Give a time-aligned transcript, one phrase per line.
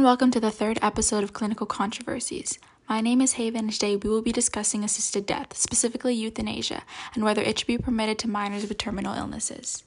[0.00, 2.58] and welcome to the third episode of Clinical Controversies.
[2.88, 6.84] My name is Haven, and today we will be discussing assisted death, specifically euthanasia,
[7.14, 9.84] and whether it should be permitted to minors with terminal illnesses.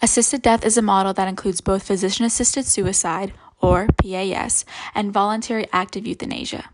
[0.00, 4.64] Assisted death is a model that includes both physician assisted suicide, or PAS,
[4.94, 6.70] and voluntary active euthanasia.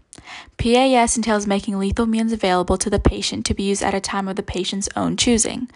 [0.58, 4.28] PAS entails making lethal means available to the patient to be used at a time
[4.28, 5.68] of the patient's own choosing.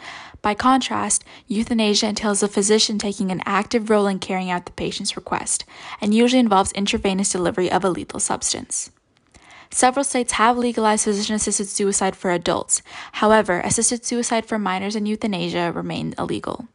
[0.43, 5.17] By contrast, euthanasia entails the physician taking an active role in carrying out the patient's
[5.17, 5.65] request,
[6.01, 8.91] and usually involves intravenous delivery of a lethal substance.
[9.71, 12.83] Several states have legalized physician assisted suicide for adults.
[13.13, 16.69] However, assisted suicide for minors and euthanasia remain illegal.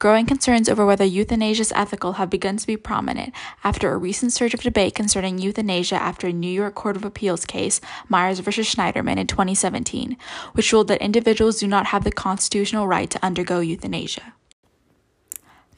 [0.00, 4.32] Growing concerns over whether euthanasia is ethical have begun to be prominent after a recent
[4.32, 8.50] surge of debate concerning euthanasia after a New York Court of Appeals case, Myers v.
[8.50, 10.16] Schneiderman, in 2017,
[10.52, 14.34] which ruled that individuals do not have the constitutional right to undergo euthanasia.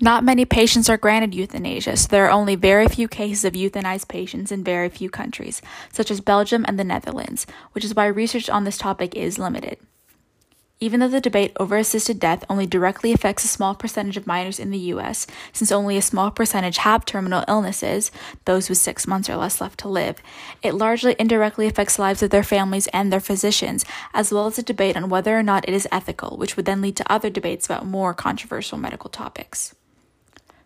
[0.00, 4.08] Not many patients are granted euthanasia, so there are only very few cases of euthanized
[4.08, 8.50] patients in very few countries, such as Belgium and the Netherlands, which is why research
[8.50, 9.78] on this topic is limited.
[10.78, 14.58] Even though the debate over assisted death only directly affects a small percentage of minors
[14.58, 18.10] in the US, since only a small percentage have terminal illnesses,
[18.44, 20.16] those with six months or less left to live,
[20.62, 24.58] it largely indirectly affects the lives of their families and their physicians, as well as
[24.58, 27.30] a debate on whether or not it is ethical, which would then lead to other
[27.30, 29.74] debates about more controversial medical topics.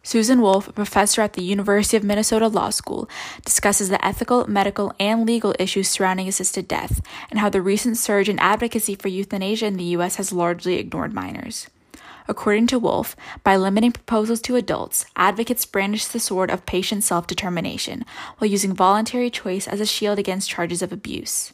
[0.03, 3.09] Susan Wolf, a professor at the University of Minnesota Law School,
[3.45, 8.28] discusses the ethical, medical, and legal issues surrounding assisted death and how the recent surge
[8.28, 10.17] in advocacy for euthanasia in the U.S.
[10.17, 11.69] has largely ignored minors.
[12.28, 17.27] According to Wolf, by limiting proposals to adults, advocates brandish the sword of patient self
[17.27, 18.05] determination
[18.39, 21.53] while using voluntary choice as a shield against charges of abuse.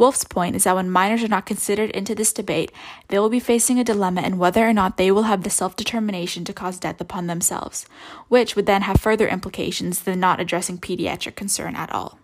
[0.00, 2.72] Wolf's point is that when minors are not considered into this debate,
[3.08, 5.76] they will be facing a dilemma in whether or not they will have the self
[5.76, 7.84] determination to cause death upon themselves,
[8.28, 12.18] which would then have further implications than not addressing pediatric concern at all.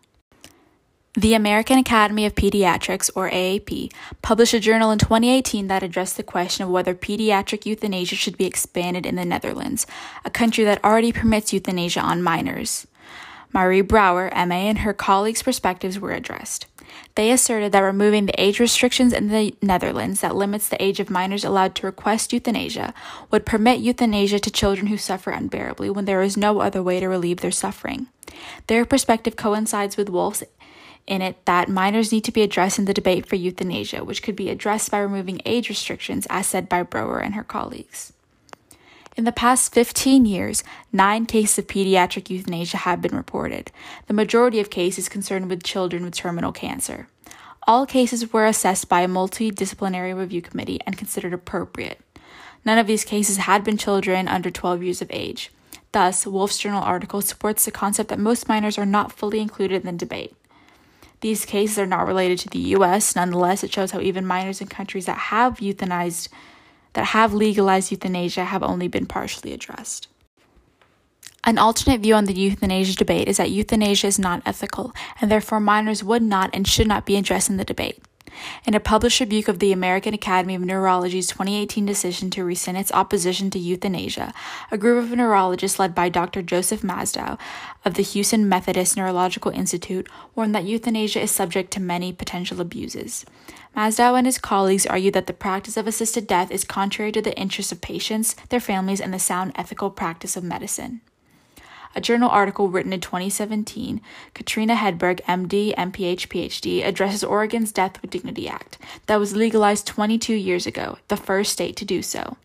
[1.18, 3.92] The American Academy of Pediatrics, or AAP,
[4.22, 8.46] published a journal in 2018 that addressed the question of whether pediatric euthanasia should be
[8.46, 9.86] expanded in the Netherlands,
[10.24, 12.86] a country that already permits euthanasia on minors.
[13.52, 16.66] Marie Brouwer, MA, and her colleagues' perspectives were addressed.
[17.14, 21.10] They asserted that removing the age restrictions in the Netherlands that limits the age of
[21.10, 22.92] minors allowed to request euthanasia
[23.30, 27.08] would permit euthanasia to children who suffer unbearably when there is no other way to
[27.08, 28.08] relieve their suffering.
[28.66, 30.42] Their perspective coincides with Wolf's
[31.06, 34.36] in it that minors need to be addressed in the debate for euthanasia, which could
[34.36, 38.12] be addressed by removing age restrictions, as said by Brouwer and her colleagues.
[39.16, 40.62] In the past 15 years,
[40.92, 43.72] nine cases of pediatric euthanasia have been reported,
[44.08, 47.08] the majority of cases concerned with children with terminal cancer.
[47.66, 51.98] All cases were assessed by a multidisciplinary review committee and considered appropriate.
[52.62, 55.50] None of these cases had been children under 12 years of age.
[55.92, 59.86] Thus, Wolf's Journal article supports the concept that most minors are not fully included in
[59.86, 60.36] the debate.
[61.22, 64.66] These cases are not related to the US, nonetheless, it shows how even minors in
[64.66, 66.28] countries that have euthanized
[66.96, 70.08] that have legalized euthanasia have only been partially addressed.
[71.44, 75.60] An alternate view on the euthanasia debate is that euthanasia is not ethical, and therefore
[75.60, 78.02] minors would not and should not be addressed in the debate.
[78.64, 82.92] In a published rebuke of the American Academy of Neurology's 2018 decision to rescind its
[82.92, 84.32] opposition to euthanasia,
[84.70, 86.42] a group of neurologists led by Dr.
[86.42, 87.38] Joseph Masdeu
[87.84, 93.24] of the Houston Methodist Neurological Institute warned that euthanasia is subject to many potential abuses.
[93.76, 97.36] Masdeu and his colleagues argue that the practice of assisted death is contrary to the
[97.38, 101.00] interests of patients, their families, and the sound ethical practice of medicine.
[101.96, 104.02] A journal article written in 2017,
[104.34, 108.76] Katrina Hedberg, MD, MPH, PhD, addresses Oregon's Death with Dignity Act
[109.06, 112.36] that was legalized 22 years ago, the first state to do so.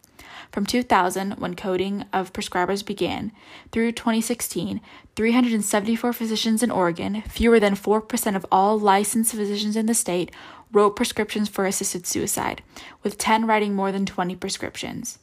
[0.54, 3.34] From 2000, when coding of prescribers began,
[3.74, 4.80] through 2016,
[5.18, 10.32] 374 physicians in Oregon, fewer than 4% of all licensed physicians in the state,
[10.72, 12.64] wrote prescriptions for assisted suicide,
[13.04, 15.20] with 10 writing more than 20 prescriptions.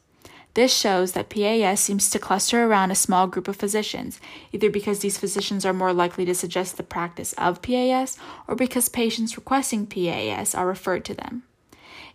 [0.55, 4.21] This shows that PAS seems to cluster around a small group of physicians,
[4.53, 8.19] either because these physicians are more likely to suggest the practice of PAS
[8.49, 11.45] or because patients requesting PAS are referred to them.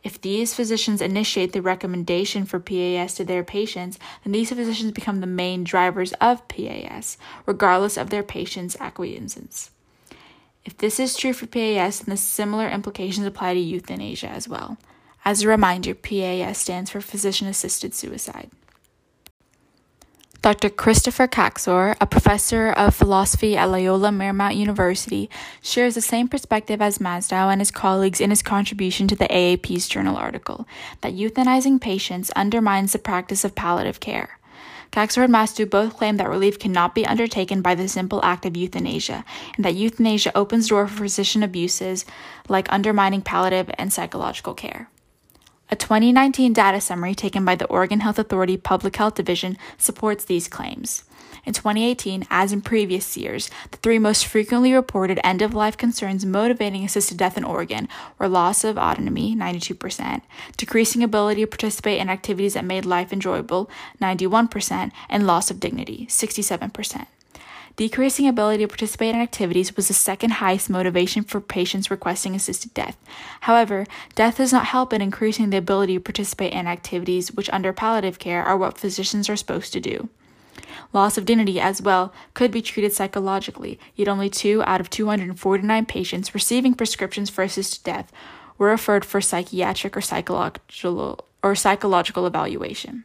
[0.03, 5.21] If these physicians initiate the recommendation for PAS to their patients, then these physicians become
[5.21, 9.71] the main drivers of PAS, regardless of their patients' acquiescence.
[10.65, 14.77] If this is true for PAS, then the similar implications apply to euthanasia as well.
[15.25, 18.49] As a reminder, PAS stands for Physician Assisted Suicide.
[20.41, 20.69] Dr.
[20.69, 25.29] Christopher Kaczor, a professor of philosophy at Loyola Marymount University,
[25.61, 29.87] shares the same perspective as Masdeu and his colleagues in his contribution to the AAP's
[29.87, 30.67] journal article
[30.99, 34.37] that euthanizing patients undermines the practice of palliative care.
[34.91, 38.57] Gaxford and Masdeu both claim that relief cannot be undertaken by the simple act of
[38.57, 39.23] euthanasia,
[39.55, 42.03] and that euthanasia opens door for physician abuses
[42.49, 44.89] like undermining palliative and psychological care.
[45.73, 50.47] A 2019 data summary taken by the Oregon Health Authority Public Health Division supports these
[50.47, 51.03] claims.
[51.45, 56.27] In 2018, as in previous years, the three most frequently reported end of life concerns
[56.27, 57.89] motivating assisted death in Oregon
[58.19, 60.21] were loss of autonomy, 92%,
[60.57, 63.67] decreasing ability to participate in activities that made life enjoyable,
[63.99, 67.07] 91%, and loss of dignity, 67%.
[67.75, 72.71] Decreasing ability to participate in activities was the second highest motivation for patients requesting assisted
[72.75, 72.97] death.
[73.41, 77.73] However, death does not help in increasing the ability to participate in activities which, under
[77.73, 80.09] palliative care, are what physicians are supposed to do.
[80.93, 85.85] Loss of dignity as well could be treated psychologically, yet only 2 out of 249
[85.87, 88.11] patients receiving prescriptions for assisted death
[88.59, 93.03] were referred for psychiatric or psychological or psychological evaluation.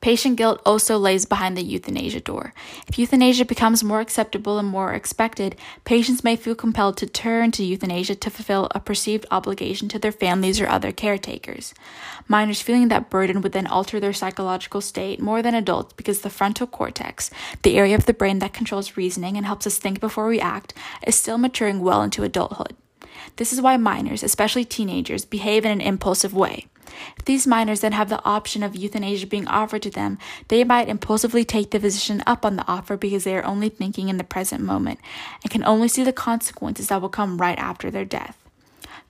[0.00, 2.54] Patient guilt also lays behind the euthanasia door.
[2.88, 7.62] If euthanasia becomes more acceptable and more expected, patients may feel compelled to turn to
[7.62, 11.74] euthanasia to fulfill a perceived obligation to their families or other caretakers.
[12.28, 16.30] Minors feeling that burden would then alter their psychological state more than adults because the
[16.30, 17.30] frontal cortex,
[17.62, 20.72] the area of the brain that controls reasoning and helps us think before we act,
[21.06, 22.74] is still maturing well into adulthood.
[23.36, 26.68] This is why minors, especially teenagers, behave in an impulsive way.
[27.16, 30.88] If these minors then have the option of euthanasia being offered to them, they might
[30.88, 34.24] impulsively take the physician up on the offer because they are only thinking in the
[34.24, 35.00] present moment
[35.42, 38.36] and can only see the consequences that will come right after their death.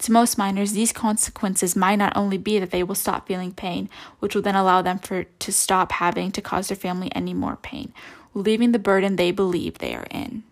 [0.01, 3.91] To most minors, these consequences might not only be that they will stop feeling pain,
[4.19, 7.57] which will then allow them for, to stop having to cause their family any more
[7.57, 7.93] pain,
[8.33, 10.43] relieving the burden they believe they are in.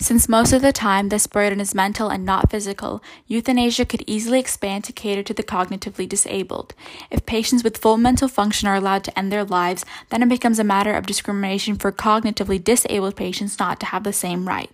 [0.00, 4.38] Since most of the time this burden is mental and not physical, euthanasia could easily
[4.38, 6.72] expand to cater to the cognitively disabled.
[7.10, 10.60] If patients with full mental function are allowed to end their lives, then it becomes
[10.60, 14.70] a matter of discrimination for cognitively disabled patients not to have the same right.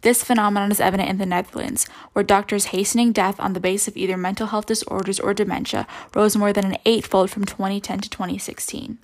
[0.00, 3.98] This phenomenon is evident in the Netherlands, where doctors hastening death on the basis of
[3.98, 8.98] either mental health disorders or dementia rose more than an eightfold from 2010 to 2016.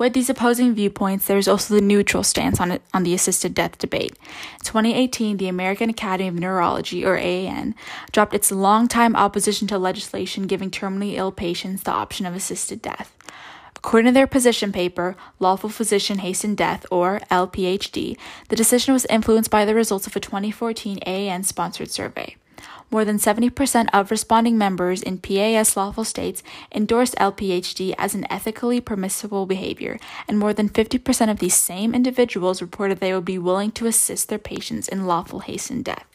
[0.00, 3.52] With these opposing viewpoints, there is also the neutral stance on, it, on the assisted
[3.52, 4.12] death debate.
[4.12, 7.74] In 2018, the American Academy of Neurology, or AAN,
[8.10, 13.14] dropped its long-time opposition to legislation giving terminally ill patients the option of assisted death.
[13.76, 18.16] According to their position paper, Lawful Physician Hastened Death, or LPHD,
[18.48, 22.36] the decision was influenced by the results of a 2014 AAN sponsored survey.
[22.90, 26.42] More than 70% of responding members in PAS lawful states
[26.74, 32.60] endorsed LPHD as an ethically permissible behavior, and more than 50% of these same individuals
[32.60, 36.06] reported they would be willing to assist their patients in lawful hastened death.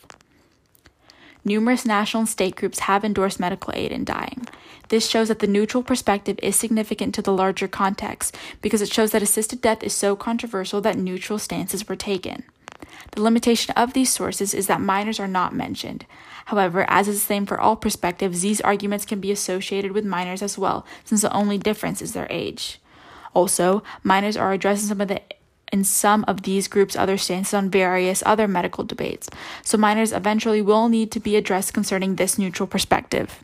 [1.48, 4.48] Numerous national and state groups have endorsed medical aid in dying.
[4.90, 9.12] This shows that the neutral perspective is significant to the larger context because it shows
[9.12, 12.44] that assisted death is so controversial that neutral stances were taken.
[13.12, 16.06] The limitation of these sources is that minors are not mentioned.
[16.46, 20.42] However, as is the same for all perspectives, these arguments can be associated with minors
[20.42, 22.80] as well, since the only difference is their age.
[23.34, 25.22] Also, minors are addressing some of the
[25.74, 29.30] in some of these groups other stances on various other medical debates,
[29.64, 33.44] so minors eventually will need to be addressed concerning this neutral perspective.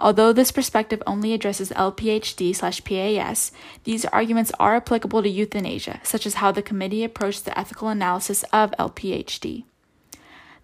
[0.00, 3.52] Although this perspective only addresses LPHD slash PAS,
[3.84, 8.42] these arguments are applicable to euthanasia, such as how the committee approached the ethical analysis
[8.52, 9.64] of LPHD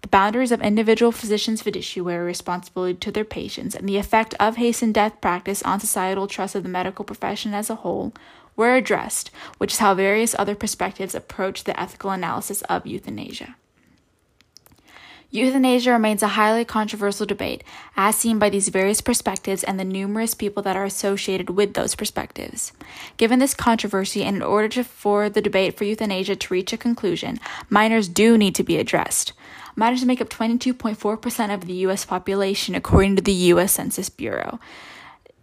[0.03, 4.95] the boundaries of individual physicians' fiduciary responsibility to their patients, and the effect of hastened
[4.95, 8.13] death practice on societal trust of the medical profession as a whole
[8.57, 13.57] were addressed, which is how various other perspectives approach the ethical analysis of euthanasia.
[15.31, 17.63] Euthanasia remains a highly controversial debate,
[17.97, 21.95] as seen by these various perspectives and the numerous people that are associated with those
[21.95, 22.73] perspectives.
[23.19, 26.79] Given this controversy, and in order to, for the debate for euthanasia to reach a
[26.79, 29.35] conclusion, minors do need to be addressed.
[29.77, 32.07] Minors make up 22.4% of the U.S.
[32.07, 33.73] population, according to the U.S.
[33.73, 34.59] Census Bureau,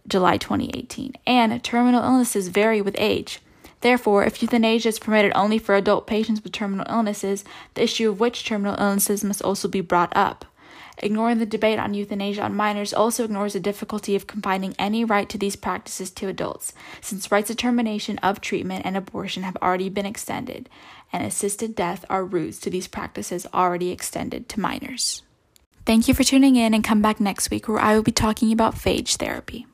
[0.08, 3.40] July 2018, and terminal illnesses vary with age.
[3.86, 8.18] Therefore, if euthanasia is permitted only for adult patients with terminal illnesses, the issue of
[8.18, 10.44] which terminal illnesses must also be brought up.
[10.98, 15.28] Ignoring the debate on euthanasia on minors also ignores the difficulty of confining any right
[15.28, 19.88] to these practices to adults, since rights of termination of treatment and abortion have already
[19.88, 20.68] been extended,
[21.12, 25.22] and assisted death are routes to these practices already extended to minors.
[25.84, 28.50] Thank you for tuning in and come back next week where I will be talking
[28.50, 29.64] about phage therapy.